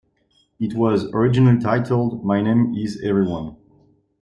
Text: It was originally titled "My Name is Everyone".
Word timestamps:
It 0.59 0.73
was 0.73 1.05
originally 1.13 1.59
titled 1.59 2.25
"My 2.25 2.41
Name 2.41 2.73
is 2.73 2.99
Everyone". 3.03 3.55